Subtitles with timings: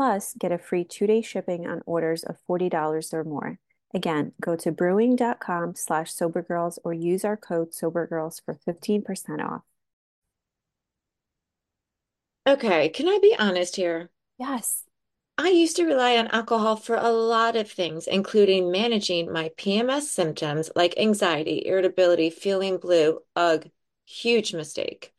[0.00, 3.58] Plus, get a free two-day shipping on orders of $40 or more.
[3.92, 9.60] Again, go to brewing.com slash sobergirls or use our code sobergirls for 15% off.
[12.48, 14.08] Okay, can I be honest here?
[14.38, 14.84] Yes.
[15.36, 20.04] I used to rely on alcohol for a lot of things, including managing my PMS
[20.04, 23.18] symptoms like anxiety, irritability, feeling blue.
[23.36, 23.68] Ugh,
[24.06, 25.12] huge mistake.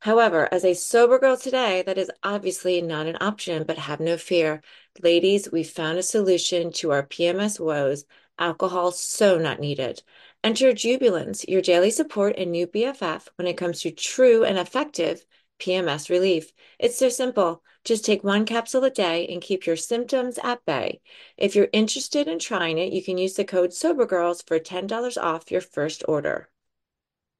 [0.00, 4.16] However, as a sober girl today, that is obviously not an option, but have no
[4.16, 4.62] fear.
[5.02, 8.04] Ladies, we found a solution to our PMS woes.
[8.38, 10.02] Alcohol so not needed.
[10.44, 15.24] Enter Jubilance, your daily support and new BFF when it comes to true and effective
[15.58, 16.52] PMS relief.
[16.78, 17.64] It's so simple.
[17.84, 21.00] Just take one capsule a day and keep your symptoms at bay.
[21.36, 25.50] If you're interested in trying it, you can use the code SOBERGIRLS for $10 off
[25.50, 26.48] your first order.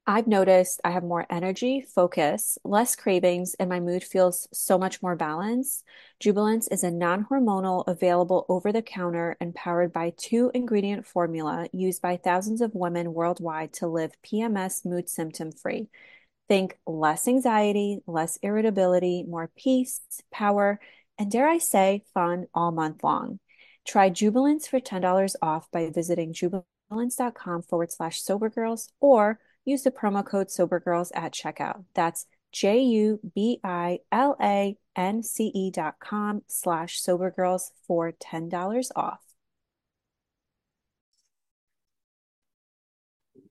[0.09, 5.03] I've noticed I have more energy, focus, less cravings, and my mood feels so much
[5.03, 5.85] more balanced.
[6.19, 11.67] Jubilance is a non hormonal, available over the counter, and powered by two ingredient formula
[11.73, 15.89] used by thousands of women worldwide to live PMS mood symptom free.
[16.47, 20.01] Think less anxiety, less irritability, more peace,
[20.31, 20.79] power,
[21.19, 23.39] and dare I say, fun all month long.
[23.85, 29.39] Try Jubilance for $10 off by visiting jubilance.com forward slash sobergirls or
[29.69, 31.85] use the promo code SOBERGIRLS at checkout.
[31.93, 38.11] That's J U B I L A N C E dot com slash SOBERGIRLS for
[38.11, 39.19] $10 off.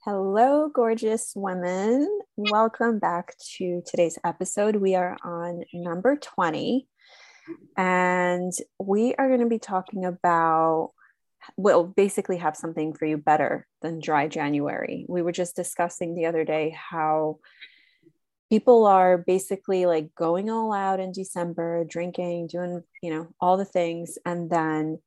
[0.05, 2.21] Hello, gorgeous women.
[2.37, 4.77] Welcome back to today's episode.
[4.77, 6.89] We are on number 20,
[7.77, 10.93] and we are going to be talking about
[11.56, 15.06] will basically have something for you better than dry January.
[15.09, 17.38] We were just discussing the other day how
[18.50, 23.64] people are basically like going all out in December, drinking, doing, you know, all the
[23.64, 24.19] things.
[24.25, 24.98] And then,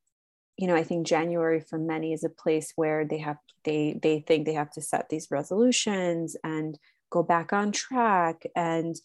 [0.57, 4.19] you know, I think January for many is a place where they have, they, they
[4.19, 6.77] think they have to set these resolutions and
[7.09, 8.95] go back on track and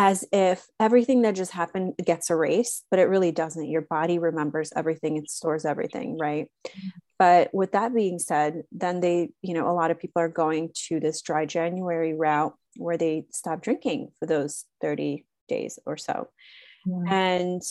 [0.00, 3.68] as if everything that just happened gets erased, but it really doesn't.
[3.68, 6.46] Your body remembers everything, it stores everything, right?
[7.18, 10.70] But with that being said, then they, you know, a lot of people are going
[10.86, 16.28] to this dry January route where they stop drinking for those 30 days or so.
[16.86, 17.12] Yeah.
[17.14, 17.62] And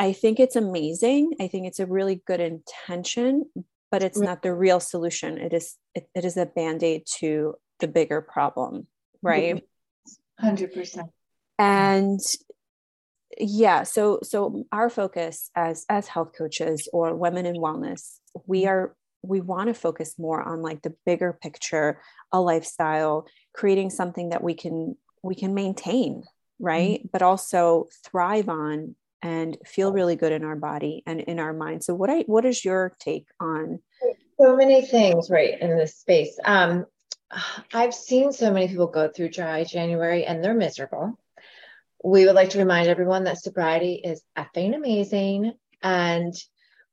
[0.00, 1.34] I think it's amazing.
[1.40, 3.44] I think it's a really good intention,
[3.92, 5.38] but it's not the real solution.
[5.38, 8.88] It is it, it is a band-aid to the bigger problem,
[9.22, 9.62] right?
[10.42, 11.08] 100%
[11.60, 12.20] and
[13.38, 18.70] yeah so so our focus as as health coaches or women in wellness we mm-hmm.
[18.70, 22.00] are we want to focus more on like the bigger picture
[22.32, 26.24] a lifestyle creating something that we can we can maintain
[26.60, 27.00] right?
[27.00, 27.08] Mm-hmm.
[27.12, 31.84] but also thrive on and feel really good in our body and in our mind.
[31.84, 33.80] So what i what is your take on
[34.40, 36.38] so many things right in this space.
[36.44, 36.86] Um
[37.72, 41.16] i've seen so many people go through dry january and they're miserable
[42.02, 45.52] we would like to remind everyone that sobriety is effing amazing
[45.82, 46.34] and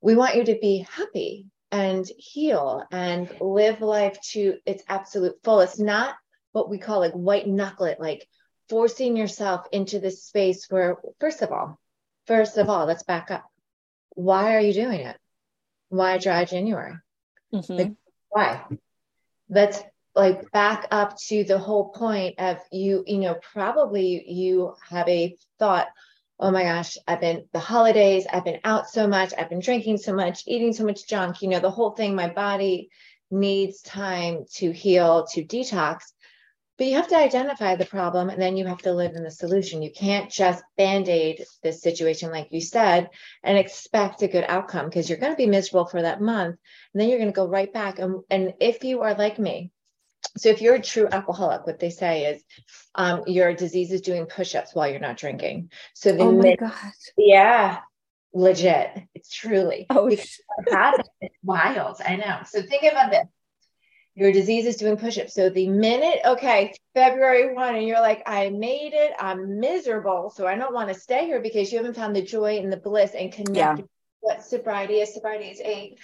[0.01, 5.79] we want you to be happy and heal and live life to its absolute fullest
[5.79, 6.15] not
[6.51, 8.27] what we call like white knuckle it like
[8.69, 11.79] forcing yourself into this space where first of all
[12.25, 13.45] first of all let's back up.
[14.11, 15.17] Why are you doing it?
[15.89, 16.95] Why dry january?
[17.53, 17.73] Mm-hmm.
[17.73, 17.93] like,
[18.29, 18.65] why?
[19.49, 19.81] Let's
[20.17, 25.35] like back up to the whole point of you you know probably you have a
[25.59, 25.87] thought
[26.39, 29.97] oh my gosh i've been the holidays i've been out so much i've been drinking
[29.97, 32.89] so much eating so much junk you know the whole thing my body
[33.29, 35.99] needs time to heal to detox
[36.77, 39.31] but you have to identify the problem and then you have to live in the
[39.31, 39.81] solution.
[39.81, 43.09] You can't just band aid this situation, like you said,
[43.43, 46.55] and expect a good outcome because you're going to be miserable for that month.
[46.93, 47.97] And then you're going to go right back.
[47.97, 49.71] And, and if you are like me,
[50.37, 52.43] so if you're a true alcoholic, what they say is
[52.95, 55.71] um, your disease is doing push-ups while you're not drinking.
[55.93, 56.73] So the oh my god,
[57.17, 57.79] yeah,
[58.33, 59.03] legit.
[59.15, 59.85] It's truly.
[59.89, 60.39] Oh, it's
[61.43, 62.01] wild.
[62.05, 62.39] I know.
[62.45, 63.27] So think about this
[64.17, 65.35] your disease is doing push-ups.
[65.35, 70.33] So the minute, okay, February 1, and you're like, I made it, I'm miserable.
[70.35, 72.77] So I don't want to stay here because you haven't found the joy and the
[72.77, 73.85] bliss and connect yeah.
[74.21, 75.13] what sobriety is.
[75.13, 75.95] Sobriety is a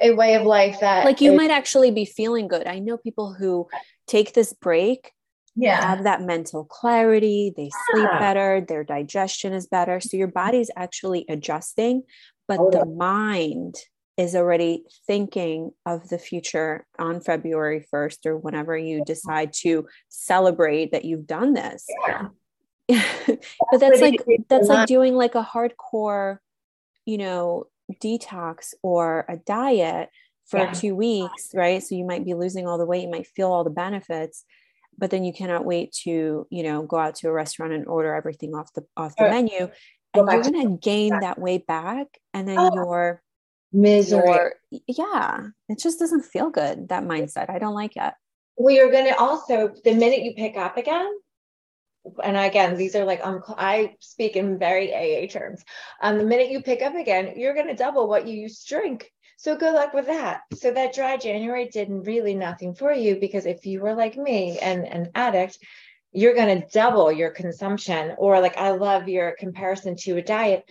[0.00, 2.66] a way of life that like you is, might actually be feeling good.
[2.66, 3.68] I know people who
[4.06, 5.12] take this break,
[5.54, 8.18] yeah, have that mental clarity, they sleep yeah.
[8.18, 10.00] better, their digestion is better.
[10.00, 12.02] So your body's actually adjusting,
[12.46, 13.76] but oh, the mind
[14.16, 20.92] is already thinking of the future on February 1st or whenever you decide to celebrate
[20.92, 21.86] that you've done this.
[22.08, 22.28] Yeah.
[22.88, 26.38] but that's like that's like doing like a hardcore,
[27.04, 30.10] you know, detox or a diet
[30.46, 30.72] for yeah.
[30.72, 31.82] 2 weeks, right?
[31.82, 34.44] So you might be losing all the weight, you might feel all the benefits,
[34.96, 38.14] but then you cannot wait to, you know, go out to a restaurant and order
[38.14, 39.68] everything off the off the menu
[40.14, 42.70] and you're going to gain that weight back and then oh.
[42.74, 43.22] you're
[43.72, 44.22] misery.
[44.26, 47.50] Or, yeah, it just doesn't feel good, that mindset.
[47.50, 48.14] I don't like it.
[48.56, 51.12] Well, you're going to also, the minute you pick up again,
[52.22, 55.64] and again, these are like, um, I speak in very AA terms.
[56.00, 58.74] Um, the minute you pick up again, you're going to double what you used to
[58.74, 59.10] drink.
[59.38, 60.42] So good luck with that.
[60.54, 64.58] So that dry January did really nothing for you because if you were like me
[64.58, 65.58] and an addict,
[66.12, 68.14] you're going to double your consumption.
[68.16, 70.64] Or like I love your comparison to a diet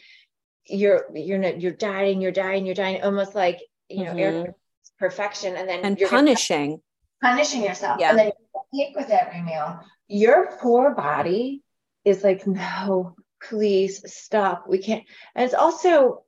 [0.68, 4.52] you're you're not you're dying, you're dying, you're dying, almost like you know mm-hmm.
[5.00, 6.82] perfection, and then and punishing
[7.22, 8.10] punishing yourself, yeah.
[8.10, 8.32] and then
[8.76, 9.80] take with every meal.
[10.08, 11.64] Your poor body
[12.04, 14.66] is like, no, please stop.
[14.68, 15.04] We can't.
[15.36, 16.24] And it's also,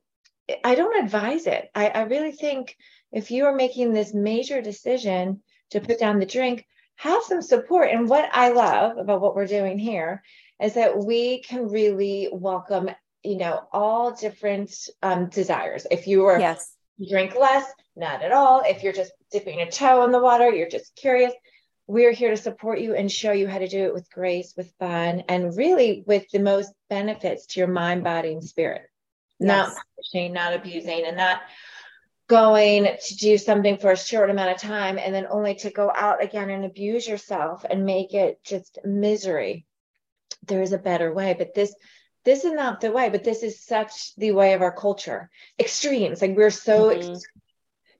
[0.64, 1.70] I don't advise it.
[1.76, 2.76] I, I really think
[3.12, 5.42] if you are making this major decision
[5.72, 6.66] to put down the drink,
[6.96, 7.90] have some support.
[7.92, 10.24] And what I love about what we're doing here
[10.62, 12.90] is that we can really welcome
[13.28, 14.74] you know, all different
[15.04, 15.86] um, desires.
[15.92, 16.74] If you were yes.
[17.10, 17.66] drink less,
[17.96, 18.64] not at all.
[18.66, 21.34] If you're just dipping a toe in the water, you're just curious.
[21.88, 24.74] We're here to support you and show you how to do it with grace, with
[24.78, 28.84] fun, and really with the most benefits to your mind, body, and spirit.
[29.40, 29.48] Yes.
[29.48, 31.42] Not punishing, not abusing, and not
[32.28, 35.90] going to do something for a short amount of time and then only to go
[35.96, 39.66] out again and abuse yourself and make it just misery.
[40.46, 41.74] There is a better way, but this
[42.26, 45.30] this is not the way, but this is such the way of our culture.
[45.58, 46.90] Extremes, like we're so.
[46.90, 47.14] Mm-hmm.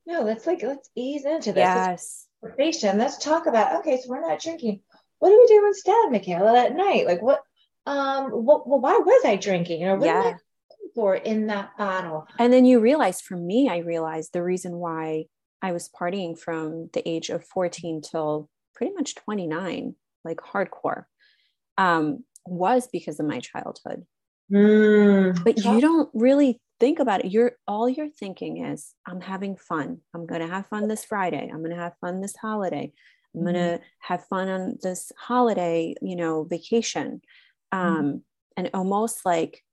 [0.06, 1.62] No, let's like let's ease into this.
[1.62, 1.88] Yes.
[1.88, 3.80] Let's, let's talk about.
[3.80, 4.82] Okay, so we're not drinking.
[5.20, 7.06] What do we do instead, Michaela, at night?
[7.06, 7.42] Like what?
[7.86, 8.32] Um.
[8.32, 8.68] What?
[8.68, 9.84] Well, why was I drinking?
[9.86, 10.34] Or what yeah.
[10.96, 12.28] for in that bottle?
[12.40, 15.26] And then you realize, for me, I realized the reason why
[15.62, 21.06] I was partying from the age of 14 till pretty much 29, like hardcore,
[21.78, 24.06] um, was because of my childhood.
[24.52, 25.44] Mm.
[25.44, 27.32] But you don't really think about it.
[27.32, 30.00] You're all you're thinking is, I'm having fun.
[30.14, 31.50] I'm gonna have fun this Friday.
[31.52, 32.92] I'm gonna have fun this holiday.
[33.36, 33.48] I'm mm-hmm.
[33.48, 37.22] gonna have fun on this holiday, you know, vacation.
[37.74, 37.96] Mm-hmm.
[37.96, 38.22] Um, mm.
[38.56, 39.64] and almost like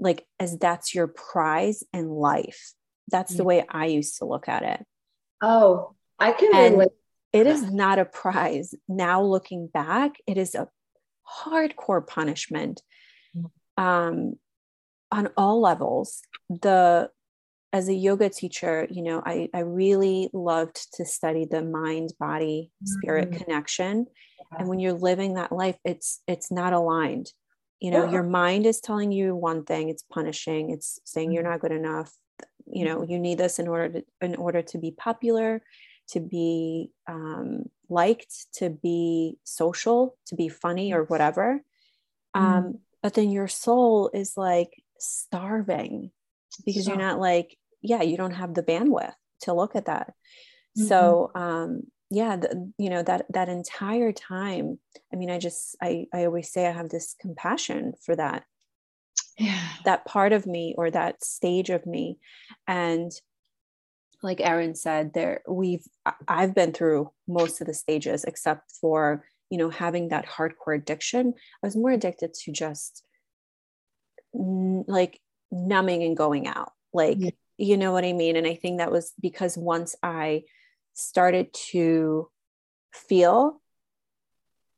[0.00, 2.72] like as that's your prize in life.
[3.10, 4.86] That's the way I used to look at it.
[5.42, 6.88] Oh, I can relate.
[7.32, 8.74] It is not a prize.
[8.88, 10.68] Now looking back, it is a
[11.44, 12.80] hardcore punishment
[13.76, 14.34] um,
[15.12, 16.22] on all levels.
[16.48, 17.10] The
[17.72, 22.70] as a yoga teacher, you know, I, I really loved to study the mind body
[22.84, 23.38] spirit mm-hmm.
[23.38, 24.06] connection.
[24.38, 24.58] Yeah.
[24.58, 27.32] And when you're living that life, it's it's not aligned.
[27.80, 28.12] You know, yeah.
[28.12, 31.34] your mind is telling you one thing, it's punishing, it's saying mm-hmm.
[31.34, 32.12] you're not good enough.
[32.66, 35.62] You know, you need this in order to in order to be popular,
[36.10, 41.62] to be um, liked, to be social, to be funny or whatever.
[42.36, 42.46] Mm-hmm.
[42.46, 46.10] Um, but then your soul is like starving
[46.64, 50.12] because you're not like yeah you don't have the bandwidth to look at that.
[50.78, 50.88] Mm-hmm.
[50.88, 54.78] so um yeah the, you know that that entire time
[55.12, 58.44] i mean i just i i always say i have this compassion for that.
[59.38, 59.68] Yeah.
[59.84, 62.18] That part of me or that stage of me.
[62.66, 63.10] And
[64.22, 65.84] like Erinn said there we've
[66.28, 71.34] I've been through most of the stages except for you know having that hardcore addiction.
[71.62, 73.04] I was more addicted to just
[74.34, 75.20] n- like
[75.50, 77.30] numbing and going out like yeah.
[77.58, 80.42] you know what i mean and i think that was because once i
[80.94, 82.28] started to
[82.92, 83.60] feel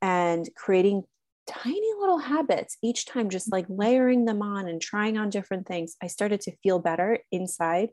[0.01, 1.03] and creating
[1.47, 5.95] tiny little habits each time, just like layering them on and trying on different things,
[6.01, 7.89] I started to feel better inside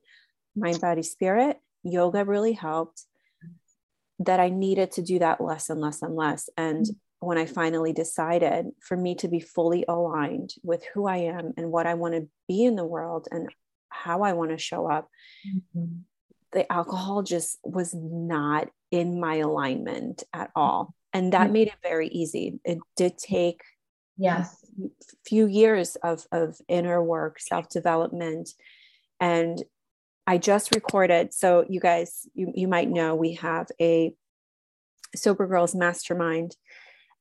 [0.56, 1.58] mind, body, spirit.
[1.82, 3.04] Yoga really helped.
[4.18, 6.48] That I needed to do that less and less and less.
[6.56, 6.92] And mm-hmm.
[7.22, 11.70] When I finally decided for me to be fully aligned with who I am and
[11.70, 13.48] what I want to be in the world and
[13.88, 15.08] how I want to show up,
[15.46, 16.00] mm-hmm.
[16.52, 20.94] the alcohol just was not in my alignment at all.
[21.12, 22.58] And that made it very easy.
[22.64, 23.60] It did take
[24.16, 24.56] yes.
[24.80, 24.88] a
[25.26, 28.50] few years of of inner work self-development.
[29.20, 29.62] And
[30.24, 34.14] i just recorded so you guys you, you might know we have a
[35.16, 36.56] sober girls mastermind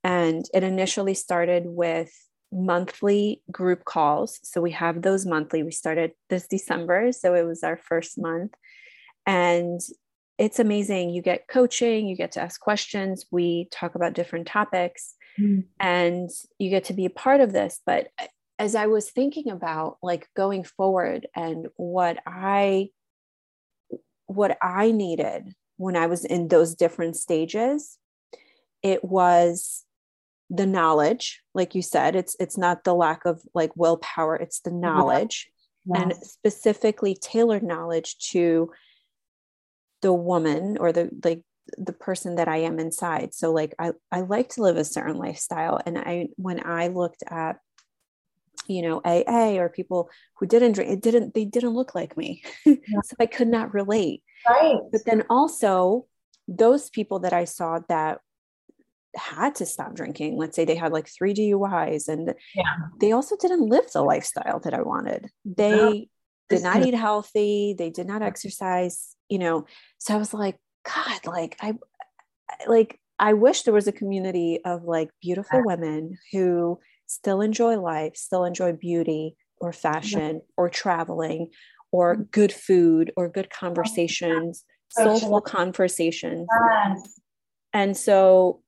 [0.04, 2.12] and it initially started with
[2.54, 7.64] monthly group calls so we have those monthly we started this december so it was
[7.64, 8.52] our first month
[9.26, 9.80] and
[10.42, 11.12] it's amazing.
[11.12, 15.66] You get coaching, you get to ask questions, we talk about different topics, mm.
[15.80, 17.80] and you get to be a part of this.
[17.86, 18.08] But
[18.58, 22.90] as I was thinking about like going forward and what I
[24.26, 28.00] what I needed when I was in those different stages,
[28.82, 29.86] it was
[30.54, 34.72] the knowledge like you said it's it's not the lack of like willpower it's the
[34.72, 35.50] knowledge
[35.86, 36.02] yes.
[36.02, 38.70] and specifically tailored knowledge to
[40.02, 41.42] the woman or the like
[41.78, 43.34] the person that I am inside.
[43.34, 47.24] So like I I like to live a certain lifestyle and I when I looked
[47.28, 47.58] at
[48.68, 52.44] you know AA or people who didn't drink it didn't they didn't look like me.
[52.66, 52.76] Yeah.
[53.04, 54.24] so I could not relate.
[54.48, 54.80] Right.
[54.92, 56.08] But then also
[56.48, 58.20] those people that I saw that
[59.16, 60.38] had to stop drinking.
[60.38, 62.64] Let's say they had like three duis and yeah.
[63.00, 65.30] they also didn't live the lifestyle that i wanted.
[65.46, 66.10] They
[66.50, 67.76] did not eat healthy.
[67.78, 69.66] They did not exercise you know.
[69.98, 71.76] So i was like god like i
[72.68, 78.16] like i wish there was a community of like beautiful women who still enjoy life
[78.16, 81.50] still enjoy beauty or fashion or traveling
[81.92, 82.24] or mm-hmm.
[82.32, 86.48] good food or good conversations soulful conversations.
[87.74, 88.61] And so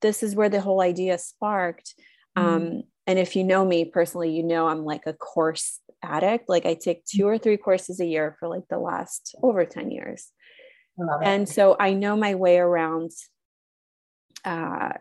[0.00, 1.94] this is where the whole idea sparked
[2.36, 2.48] mm-hmm.
[2.48, 6.48] um, and if you know me personally you know i'm like a course addict.
[6.48, 9.90] Like I take two or three courses a year for like the last over 10
[9.90, 10.32] years.
[11.22, 13.10] And so I know my way around
[14.46, 14.92] uh,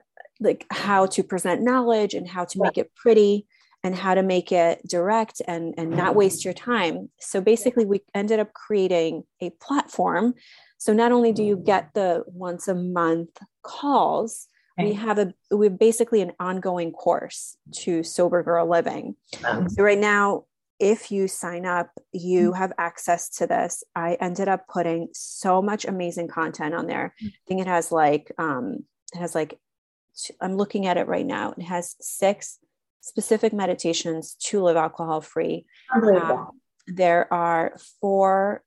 [0.41, 3.47] like how to present knowledge and how to make it pretty
[3.81, 7.09] and how to make it direct and, and not waste your time.
[7.21, 10.33] So basically, we ended up creating a platform.
[10.79, 13.29] So not only do you get the once a month
[13.63, 19.15] calls, we have a we have basically an ongoing course to sober girl living.
[19.43, 20.45] Um, so right now
[20.79, 22.57] if you sign up, you mm.
[22.57, 23.83] have access to this.
[23.95, 27.15] I ended up putting so much amazing content on there.
[27.23, 27.27] Mm.
[27.27, 29.57] I think it has like, um, it has like,
[30.41, 31.53] I'm looking at it right now.
[31.57, 32.59] It has six
[33.01, 35.65] specific meditations to live alcohol free.
[35.93, 36.51] Um,
[36.87, 38.63] there are four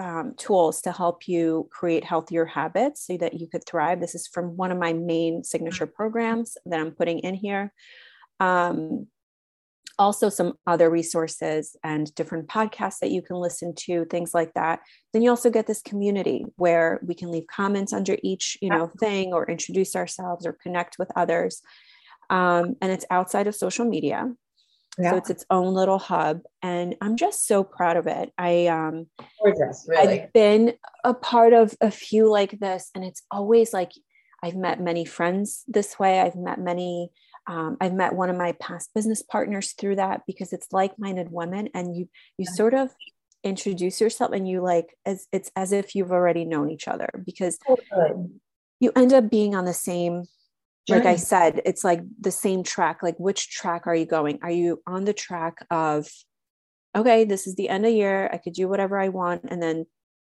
[0.00, 4.00] um, tools to help you create healthier habits so that you could thrive.
[4.00, 7.70] This is from one of my main signature programs that I'm putting in here.
[8.40, 9.08] Um,
[9.98, 14.80] also some other resources and different podcasts that you can listen to things like that
[15.12, 18.90] then you also get this community where we can leave comments under each you know
[18.98, 21.60] thing or introduce ourselves or connect with others
[22.30, 24.32] um, and it's outside of social media
[25.02, 25.10] yeah.
[25.10, 29.06] so it's its own little hub and i'm just so proud of it i um
[29.42, 30.20] Gorgeous, really.
[30.20, 33.92] i've been a part of a few like this and it's always like
[34.42, 37.10] i've met many friends this way i've met many
[37.46, 41.68] um, I've met one of my past business partners through that because it's like-minded women,
[41.74, 42.90] and you you sort of
[43.42, 47.58] introduce yourself, and you like as it's as if you've already known each other because
[48.78, 50.24] you end up being on the same.
[50.88, 53.02] Like I said, it's like the same track.
[53.02, 54.40] Like, which track are you going?
[54.42, 56.08] Are you on the track of,
[56.96, 58.28] okay, this is the end of year.
[58.32, 59.86] I could do whatever I want, and then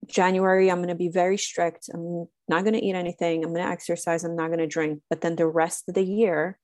[0.08, 1.89] January, I'm going to be very strict.
[1.93, 3.43] I'm not going to eat anything.
[3.43, 4.24] I'm going to exercise.
[4.24, 5.01] I'm not going to drink.
[5.10, 6.60] But then the rest of the year,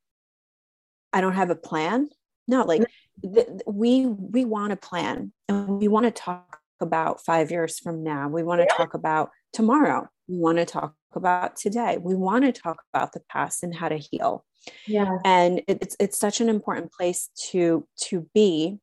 [1.13, 2.10] I don't have a plan.
[2.48, 2.86] No, like
[3.22, 8.03] th- we we want a plan and we want to talk about 5 years from
[8.03, 8.29] now.
[8.29, 10.08] We want to talk about tomorrow.
[10.27, 11.98] We want to talk about today.
[12.00, 14.46] We want to talk about the past and how to heal.
[14.86, 15.17] Yeah.
[15.24, 18.77] And it's it's such an important place to to be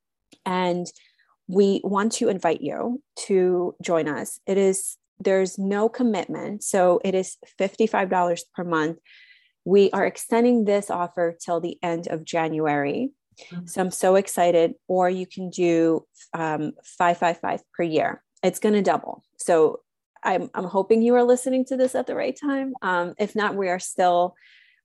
[0.45, 0.87] and
[1.47, 4.39] we want to invite you to join us.
[4.47, 6.63] It is there's no commitment.
[6.63, 8.97] So it is $55 per month
[9.65, 13.09] we are extending this offer till the end of January.
[13.51, 13.65] Mm-hmm.
[13.65, 14.75] So I'm so excited.
[14.87, 18.23] Or you can do um, 555 per year.
[18.43, 19.23] It's going to double.
[19.37, 19.81] So
[20.25, 22.73] I'm, I'm hoping you are listening to this at the right time.
[22.81, 24.35] Um, if not, we are still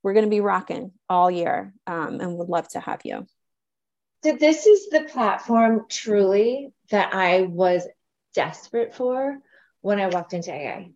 [0.03, 3.27] we're going to be rocking all year um, and would love to have you.
[4.25, 7.87] So, this is the platform truly that I was
[8.35, 9.39] desperate for
[9.81, 10.89] when I walked into AA.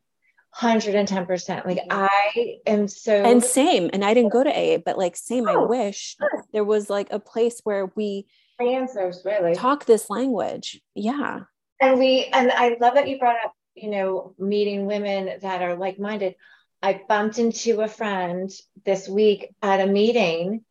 [0.58, 1.66] 110%.
[1.66, 1.88] Like, mm-hmm.
[1.90, 3.12] I am so.
[3.12, 3.90] And same.
[3.92, 5.48] And I didn't go to AA, but like, same.
[5.48, 6.44] Oh, I wish sure.
[6.52, 8.26] there was like a place where we
[8.60, 10.80] answers really talk this language.
[10.94, 11.40] Yeah.
[11.80, 15.76] And we, and I love that you brought up, you know, meeting women that are
[15.76, 16.36] like minded.
[16.82, 18.50] I bumped into a friend
[18.84, 20.64] this week at a meeting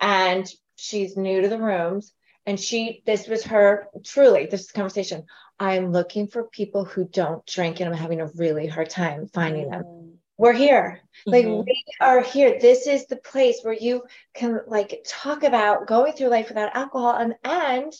[0.00, 2.12] and she's new to the rooms.
[2.46, 5.26] And she, this was her truly, this conversation.
[5.58, 9.70] I'm looking for people who don't drink and I'm having a really hard time finding
[9.70, 9.84] them.
[9.84, 10.12] Mm.
[10.38, 11.02] We're here.
[11.26, 11.64] Like mm-hmm.
[11.66, 12.58] we are here.
[12.58, 17.14] This is the place where you can like talk about going through life without alcohol
[17.14, 17.92] and and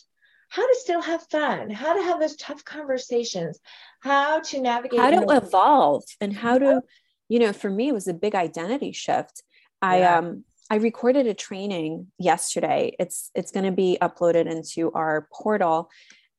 [0.51, 3.57] how to still have fun, how to have those tough conversations,
[4.01, 6.81] how to navigate how to evolve and how to
[7.29, 9.41] you know, for me, it was a big identity shift.
[9.81, 10.17] I yeah.
[10.17, 12.95] um I recorded a training yesterday.
[12.99, 15.89] It's it's going to be uploaded into our portal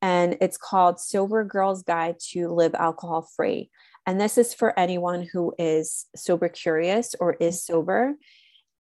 [0.02, 3.70] and it's called Sober Girls Guide to Live Alcohol Free.
[4.06, 8.14] And this is for anyone who is sober curious or is sober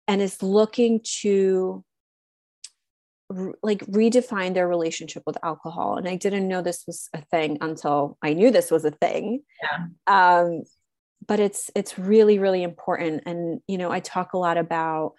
[0.06, 1.84] and is looking to
[3.62, 8.16] like redefine their relationship with alcohol and i didn't know this was a thing until
[8.22, 10.40] i knew this was a thing yeah.
[10.40, 10.62] um,
[11.26, 15.14] but it's it's really really important and you know i talk a lot about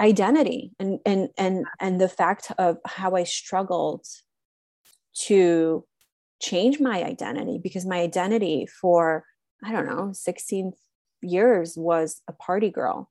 [0.00, 4.06] identity and and and and the fact of how i struggled
[5.14, 5.84] to
[6.40, 9.24] change my identity because my identity for
[9.64, 10.72] i don't know 16
[11.22, 13.10] years was a party girl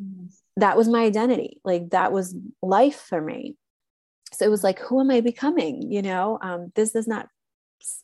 [0.00, 0.26] mm-hmm.
[0.56, 1.60] That was my identity.
[1.64, 3.56] Like that was life for me.
[4.32, 5.90] So it was like who am i becoming?
[5.90, 7.28] You know um, this does not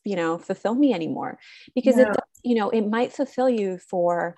[0.05, 1.39] you know fulfill me anymore.
[1.75, 2.11] Because yeah.
[2.11, 4.35] it you know it might fulfill you for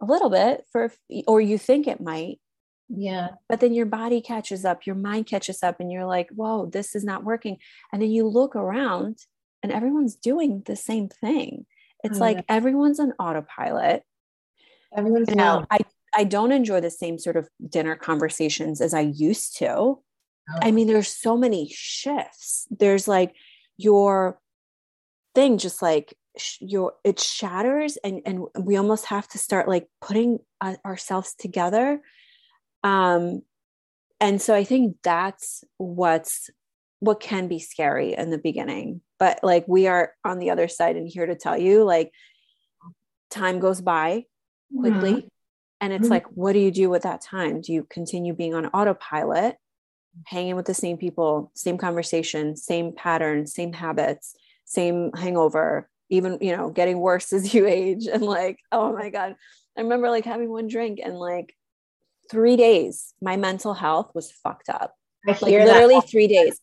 [0.00, 0.92] a little bit for
[1.26, 2.38] or you think it might.
[2.88, 3.28] Yeah.
[3.48, 6.94] But then your body catches up your mind catches up and you're like whoa this
[6.94, 7.58] is not working.
[7.92, 9.18] And then you look around
[9.62, 11.66] and everyone's doing the same thing.
[12.04, 12.42] It's oh, like yeah.
[12.48, 14.02] everyone's on autopilot.
[14.94, 15.78] Everyone's now i
[16.16, 19.68] i don't enjoy the same sort of dinner conversations as i used to.
[19.68, 20.00] Oh.
[20.60, 22.66] i mean there's so many shifts.
[22.70, 23.34] There's like
[23.76, 24.40] your
[25.34, 26.14] thing just like
[26.60, 32.00] your it shatters and and we almost have to start like putting uh, ourselves together.
[32.82, 33.42] Um
[34.20, 36.50] and so i think that's what's
[37.02, 39.00] what can be scary in the beginning.
[39.18, 42.12] But like we are on the other side and here to tell you like
[43.28, 44.26] time goes by
[44.78, 45.12] quickly.
[45.12, 45.26] Mm-hmm.
[45.82, 46.12] And it's mm-hmm.
[46.12, 49.56] like what do you do with that time do you continue being on autopilot
[50.26, 54.34] hanging with the same people same conversation same patterns same habits
[54.72, 58.06] same hangover, even, you know, getting worse as you age.
[58.06, 59.36] And like, oh my God.
[59.76, 61.54] I remember like having one drink and like
[62.30, 64.94] three days, my mental health was fucked up.
[65.26, 66.08] I like literally that.
[66.08, 66.60] three days.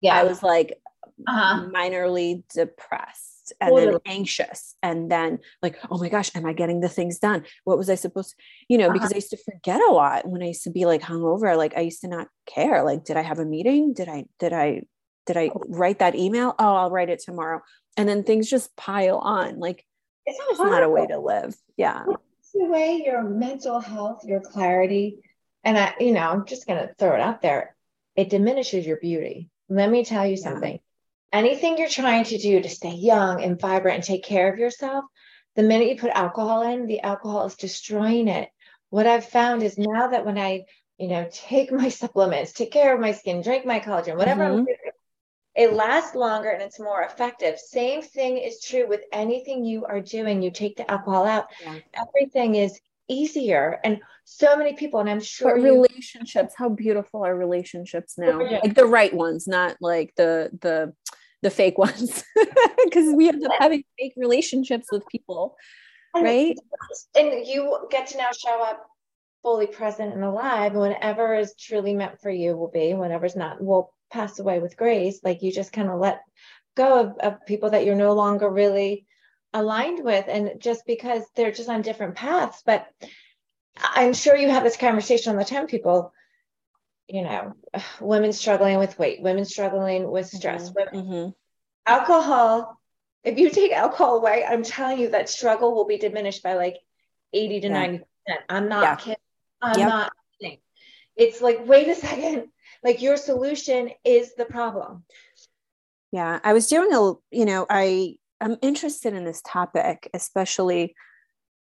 [0.00, 0.16] Yeah.
[0.16, 0.78] I was like
[1.26, 1.68] uh-huh.
[1.74, 3.92] minorly depressed and totally.
[3.92, 7.78] then anxious and then like oh my gosh am i getting the things done what
[7.78, 8.36] was i supposed to
[8.68, 8.92] you know uh-huh.
[8.94, 11.76] because i used to forget a lot when i used to be like hungover like
[11.76, 14.82] i used to not care like did i have a meeting did i did i
[15.26, 16.54] did I write that email?
[16.58, 17.60] Oh, I'll write it tomorrow.
[17.96, 19.60] And then things just pile on.
[19.60, 19.84] Like
[20.26, 21.54] it's, it's not a way to live.
[21.76, 22.04] Yeah.
[22.40, 25.18] It's the way your mental health, your clarity,
[25.62, 27.76] and I, you know, I'm just gonna throw it out there.
[28.16, 29.50] It diminishes your beauty.
[29.68, 30.80] Let me tell you something.
[31.32, 35.04] Anything you're trying to do to stay young and vibrant and take care of yourself,
[35.56, 38.48] the minute you put alcohol in, the alcohol is destroying it.
[38.90, 40.64] What I've found is now that when I,
[40.98, 44.58] you know, take my supplements, take care of my skin, drink my collagen, whatever mm-hmm.
[44.58, 44.76] I'm doing,
[45.54, 47.58] it lasts longer and it's more effective.
[47.58, 50.42] Same thing is true with anything you are doing.
[50.42, 51.78] You take the alcohol out, yeah.
[51.94, 52.80] everything is
[53.10, 53.80] easier.
[53.84, 58.40] And so many people, and I'm sure but relationships, how beautiful are relationships now?
[58.40, 60.94] Oh, like the right ones, not like the the
[61.42, 62.24] the fake ones.
[62.84, 65.54] Because we end up having fake relationships with people.
[66.14, 66.58] And right.
[67.14, 68.86] And you get to now show up
[69.42, 70.74] fully present and alive.
[70.74, 75.20] Whatever is truly meant for you will be, whatever's not will pass away with grace
[75.22, 76.22] like you just kind of let
[76.76, 79.06] go of, of people that you're no longer really
[79.52, 82.86] aligned with and just because they're just on different paths but
[83.82, 86.12] i'm sure you have this conversation all the time people
[87.08, 87.54] you know
[88.00, 90.92] women struggling with weight women struggling with stress mm-hmm.
[90.92, 91.30] women, mm-hmm.
[91.86, 92.80] alcohol
[93.24, 96.76] if you take alcohol away i'm telling you that struggle will be diminished by like
[97.32, 97.72] 80 to yeah.
[97.72, 98.96] 90 percent i'm not yeah.
[98.96, 99.16] kidding
[99.62, 99.88] i'm yep.
[99.88, 100.58] not kidding
[101.16, 102.48] it's like wait a second
[102.84, 105.02] like your solution is the problem
[106.12, 110.94] yeah i was doing a you know i i'm interested in this topic especially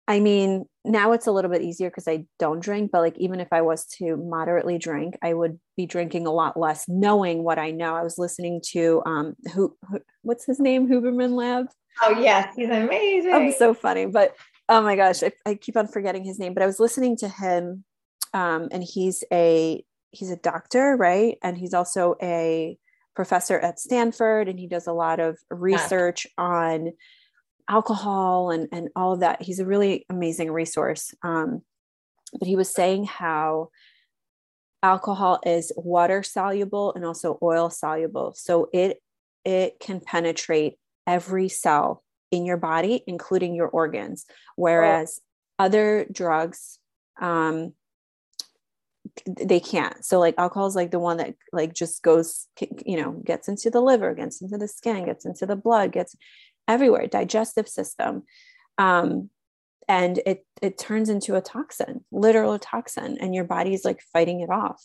[0.08, 3.40] I mean, now it's a little bit easier because I don't drink, but like even
[3.40, 7.58] if I was to moderately drink, I would be drinking a lot less, knowing what
[7.58, 7.94] I know.
[7.94, 10.88] I was listening to um who, who what's his name?
[10.88, 11.66] Huberman Lab.
[12.02, 13.34] Oh yes, he's amazing.
[13.34, 14.34] I'm so funny, but
[14.70, 16.54] oh my gosh, I, I keep on forgetting his name.
[16.54, 17.84] But I was listening to him,
[18.32, 21.36] um, and he's a he's a doctor, right?
[21.42, 22.78] And he's also a
[23.18, 26.44] professor at Stanford, and he does a lot of research yeah.
[26.44, 26.92] on
[27.68, 29.42] alcohol and and all of that.
[29.42, 31.12] He's a really amazing resource.
[31.24, 31.62] Um,
[32.38, 33.70] but he was saying how
[34.84, 38.98] alcohol is water soluble and also oil soluble, so it
[39.44, 45.20] it can penetrate every cell in your body, including your organs, whereas
[45.58, 45.64] oh.
[45.64, 46.78] other drugs
[47.20, 47.72] um,
[49.26, 50.04] they can't.
[50.04, 52.48] So like alcohol is like the one that like just goes
[52.84, 56.16] you know gets into the liver gets into the skin gets into the blood gets
[56.66, 58.24] everywhere digestive system.
[58.78, 59.30] Um,
[59.88, 64.50] and it it turns into a toxin literal toxin and your body's like fighting it
[64.50, 64.84] off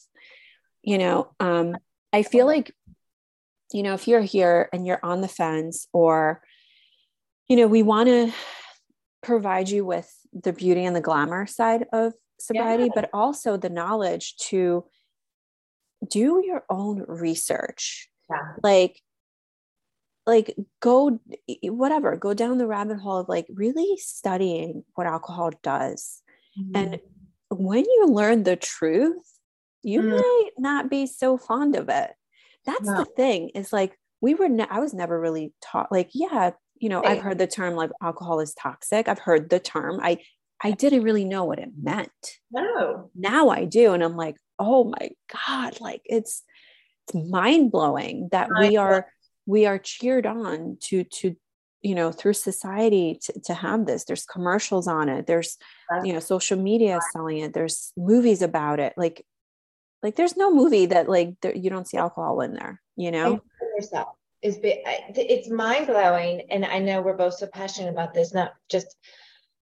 [0.84, 1.32] you know?
[1.40, 1.76] Um,
[2.12, 2.72] i feel like
[3.72, 6.44] you know if you're here and you're on the fence or
[7.48, 8.32] you know we want to
[9.24, 12.90] provide you with the beauty and the glamour side of sobriety yeah.
[12.94, 14.86] but also the knowledge to
[16.10, 18.54] do your own research yeah.
[18.64, 19.00] like
[20.26, 21.20] like go
[21.64, 26.22] whatever go down the rabbit hole of like really studying what alcohol does
[26.60, 26.76] mm-hmm.
[26.76, 27.00] and
[27.50, 29.40] when you learn the truth
[29.82, 30.18] you mm.
[30.18, 32.12] might not be so fond of it
[32.66, 33.00] that's no.
[33.00, 36.90] the thing is like we were ne- i was never really taught like yeah you
[36.90, 40.18] know i've heard the term like alcohol is toxic i've heard the term i
[40.64, 42.12] i didn't really know what it meant.
[42.52, 43.12] No.
[43.16, 45.10] Now i do and i'm like oh my
[45.48, 46.44] god like it's
[47.08, 49.08] it's mind blowing that we are
[49.46, 51.36] we are cheered on to to
[51.82, 54.06] you know through society to, to have this.
[54.06, 55.28] There's commercials on it.
[55.28, 55.58] There's
[56.04, 57.54] you know social media selling it.
[57.54, 58.94] There's movies about it.
[58.96, 59.26] Like
[60.02, 63.42] like there's no movie that like there, you don't see alcohol in there you know?
[63.76, 64.10] Yourself.
[64.42, 68.94] Is it's mind blowing and i know we're both so passionate about this not just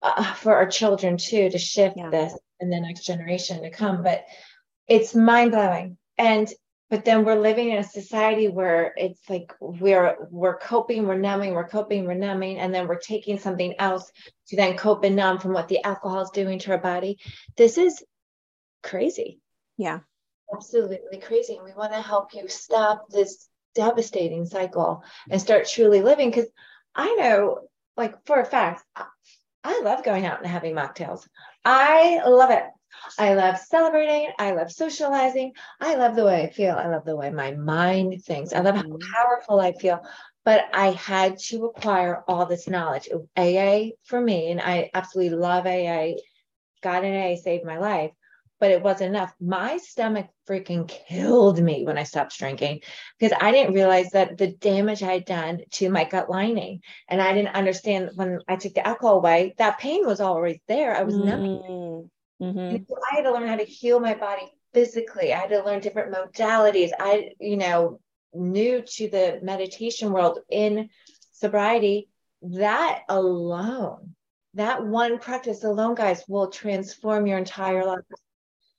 [0.05, 2.09] uh, for our children too to shift yeah.
[2.09, 4.25] this and the next generation to come but
[4.87, 6.51] it's mind blowing and
[6.89, 11.53] but then we're living in a society where it's like we're we're coping we're numbing
[11.53, 14.11] we're coping we're numbing and then we're taking something else
[14.47, 17.17] to then cope and numb from what the alcohol is doing to our body.
[17.57, 18.03] This is
[18.83, 19.39] crazy.
[19.77, 19.99] Yeah.
[20.53, 21.55] Absolutely crazy.
[21.55, 26.47] And we want to help you stop this devastating cycle and start truly living because
[26.95, 27.59] i know
[27.97, 28.85] like for a fact
[29.65, 31.27] i love going out and having mocktails
[31.65, 32.63] i love it
[33.17, 34.31] I love celebrating.
[34.39, 35.53] I love socializing.
[35.79, 36.75] I love the way I feel.
[36.75, 38.53] I love the way my mind thinks.
[38.53, 39.13] I love how mm-hmm.
[39.13, 40.01] powerful I feel.
[40.43, 43.09] But I had to acquire all this knowledge.
[43.35, 46.19] AA for me, and I absolutely love AA.
[46.81, 48.11] God and AA saved my life,
[48.59, 49.33] but it wasn't enough.
[49.39, 52.81] My stomach freaking killed me when I stopped drinking
[53.19, 56.81] because I didn't realize that the damage I had done to my gut lining.
[57.07, 60.95] And I didn't understand when I took the alcohol away, that pain was always there.
[60.95, 61.25] I was mm.
[61.25, 62.09] numbing
[62.41, 62.91] Mm-hmm.
[63.11, 65.33] I had to learn how to heal my body physically.
[65.33, 66.89] I had to learn different modalities.
[66.99, 67.99] I, you know,
[68.33, 70.89] new to the meditation world in
[71.31, 72.09] sobriety.
[72.41, 74.15] That alone,
[74.53, 78.03] that one practice alone, guys, will transform your entire life.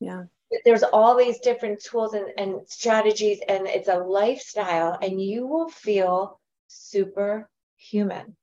[0.00, 0.24] Yeah.
[0.64, 5.68] There's all these different tools and, and strategies, and it's a lifestyle, and you will
[5.68, 8.36] feel super human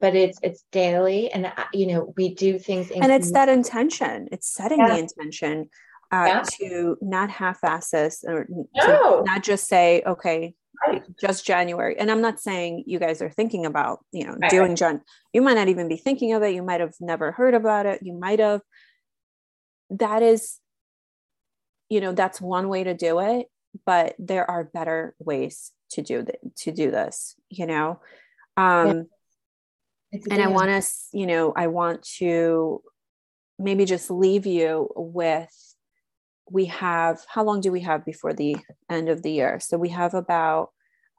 [0.00, 4.28] but it's it's daily and uh, you know we do things and it's that intention
[4.32, 4.88] it's setting yeah.
[4.88, 5.68] the intention
[6.10, 6.42] uh, yeah.
[6.42, 9.22] to not half-ass this or no.
[9.26, 10.54] not just say okay
[10.86, 11.02] right.
[11.20, 14.50] just january and i'm not saying you guys are thinking about you know right.
[14.50, 15.00] doing jan
[15.32, 18.00] you might not even be thinking of it you might have never heard about it
[18.02, 18.62] you might have
[19.90, 20.58] that is
[21.88, 23.46] you know that's one way to do it
[23.86, 28.00] but there are better ways to do that to do this you know
[28.56, 29.02] um yeah
[30.30, 32.82] and I want to, you know, I want to
[33.58, 35.52] maybe just leave you with
[36.50, 38.56] we have how long do we have before the
[38.88, 39.60] end of the year?
[39.60, 40.70] So we have about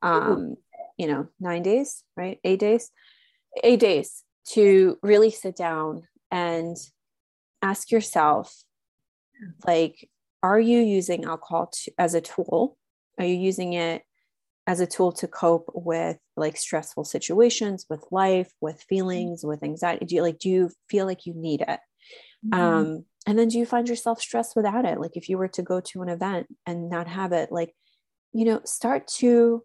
[0.01, 0.55] um,
[0.97, 2.39] you know, 9 days, right?
[2.43, 2.91] 8 days.
[3.63, 6.75] 8 days to really sit down and
[7.61, 8.63] ask yourself
[9.65, 10.09] like
[10.41, 12.77] are you using alcohol to, as a tool?
[13.17, 14.03] Are you using it
[14.69, 18.87] as a tool to cope with like stressful situations with life with mm-hmm.
[18.87, 21.79] feelings with anxiety do you like do you feel like you need it
[22.45, 22.53] mm-hmm.
[22.53, 25.63] um and then do you find yourself stressed without it like if you were to
[25.63, 27.73] go to an event and not have it like
[28.31, 29.63] you know start to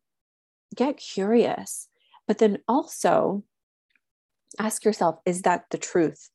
[0.75, 1.87] get curious
[2.27, 3.45] but then also
[4.59, 6.31] ask yourself is that the truth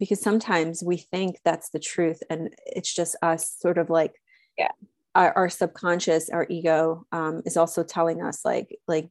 [0.00, 4.14] because sometimes we think that's the truth and it's just us sort of like
[4.58, 4.72] yeah.
[5.14, 9.08] our, our subconscious our ego um, is also telling us like like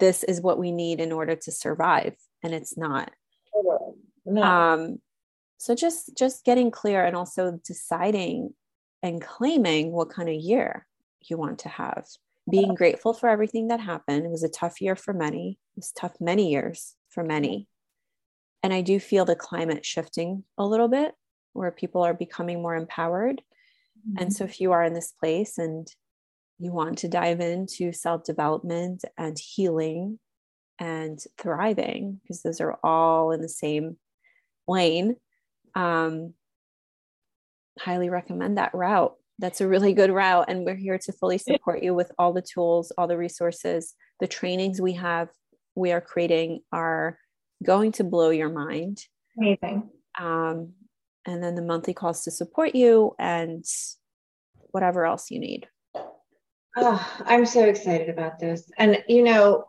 [0.00, 3.10] this is what we need in order to survive and it's not.
[4.26, 4.42] No.
[4.42, 4.98] um
[5.58, 8.52] so just just getting clear and also deciding
[9.02, 10.86] and claiming what kind of year
[11.28, 12.06] you want to have.
[12.50, 14.26] Being grateful for everything that happened.
[14.26, 15.58] It was a tough year for many.
[15.76, 17.68] It was tough many years for many
[18.64, 21.14] and i do feel the climate shifting a little bit
[21.52, 23.40] where people are becoming more empowered.
[24.00, 24.22] Mm-hmm.
[24.22, 25.86] and so if you are in this place and
[26.58, 30.18] you want to dive into self development and healing
[30.78, 33.96] and thriving because those are all in the same
[34.66, 35.16] lane
[35.74, 36.34] um,
[37.78, 39.14] highly recommend that route.
[39.38, 42.42] That's a really good route and we're here to fully support you with all the
[42.42, 45.28] tools all the resources the trainings we have.
[45.74, 47.18] We are creating are
[47.64, 49.04] going to blow your mind
[49.38, 49.88] amazing
[50.20, 50.72] um,
[51.26, 53.64] and then the monthly calls to support you and
[54.70, 55.66] whatever else you need
[56.76, 59.68] oh i'm so excited about this and you know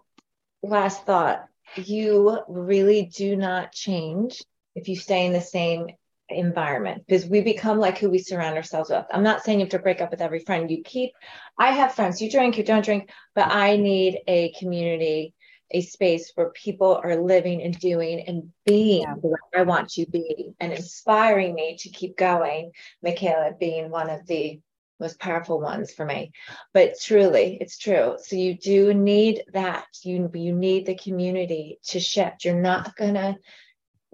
[0.63, 4.43] last thought you really do not change
[4.75, 5.87] if you stay in the same
[6.29, 9.05] environment because we become like who we surround ourselves with.
[9.11, 10.69] I'm not saying you have to break up with every friend.
[10.69, 11.11] You keep,
[11.59, 15.34] I have friends, you drink, you don't drink, but I need a community,
[15.71, 19.15] a space where people are living and doing and being yeah.
[19.21, 22.71] the way I want to be and inspiring me to keep going.
[23.01, 24.59] Michaela being one of the
[24.99, 26.31] most powerful ones for me.
[26.73, 28.15] But truly, it's true.
[28.21, 29.85] So you do need that.
[30.03, 32.45] You you need the community to shift.
[32.45, 33.37] You're not gonna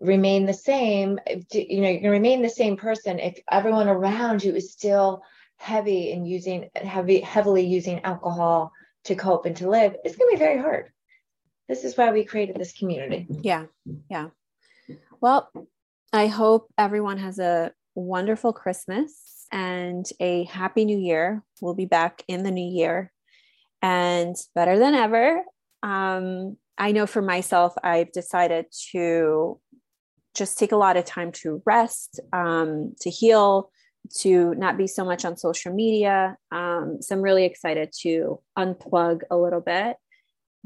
[0.01, 1.19] remain the same
[1.51, 5.21] you know you're going to remain the same person if everyone around you is still
[5.57, 8.71] heavy and using heavy heavily using alcohol
[9.03, 10.91] to cope and to live it's going to be very hard
[11.67, 13.27] this is why we created this community.
[13.41, 13.65] Yeah
[14.09, 14.27] yeah.
[15.19, 15.49] Well
[16.13, 21.43] i hope everyone has a wonderful christmas and a happy new year.
[21.61, 23.11] We'll be back in the new year.
[23.81, 25.43] And better than ever
[25.83, 29.59] um, i know for myself i've decided to
[30.35, 33.69] just take a lot of time to rest, um, to heal,
[34.19, 36.37] to not be so much on social media.
[36.51, 39.97] Um, so I'm really excited to unplug a little bit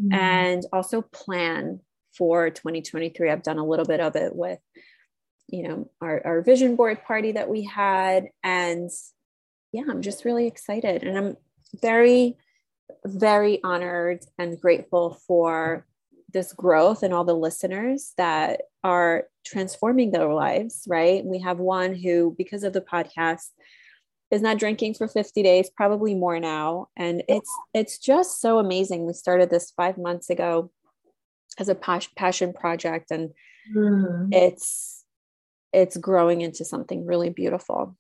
[0.02, 0.14] mm-hmm.
[0.14, 1.80] and also plan
[2.18, 3.30] for 2023.
[3.30, 4.60] I've done a little bit of it with,
[5.48, 8.30] you know, our, our vision board party that we had.
[8.44, 8.90] And
[9.72, 11.04] yeah, I'm just really excited.
[11.04, 11.38] And I'm
[11.82, 12.38] very,
[13.06, 15.86] very honored and grateful for
[16.32, 21.24] this growth and all the listeners that are transforming their lives, right?
[21.24, 23.48] We have one who, because of the podcast,
[24.32, 26.88] is not drinking for 50 days, probably more now.
[26.98, 29.06] And it's it's just so amazing.
[29.06, 30.72] We started this five months ago
[31.60, 33.32] as a passion project, and
[33.76, 34.32] mm-hmm.
[34.32, 35.04] it's
[35.74, 37.96] it's growing into something really beautiful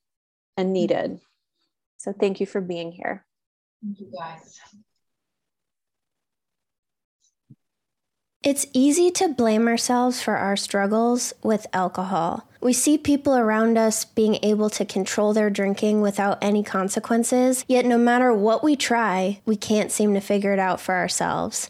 [0.57, 1.19] and needed.
[1.97, 3.25] So thank you for being here.
[3.83, 4.59] Thank you guys.
[8.43, 12.47] It's easy to blame ourselves for our struggles with alcohol.
[12.65, 17.85] We see people around us being able to control their drinking without any consequences, yet
[17.85, 21.69] no matter what we try, we can't seem to figure it out for ourselves.